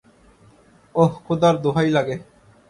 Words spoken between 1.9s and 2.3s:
লাগে।